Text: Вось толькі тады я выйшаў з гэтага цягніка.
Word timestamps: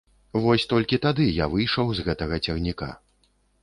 Вось 0.45 0.65
толькі 0.71 0.99
тады 1.05 1.29
я 1.43 1.51
выйшаў 1.53 1.85
з 2.01 2.09
гэтага 2.11 2.45
цягніка. 2.49 2.95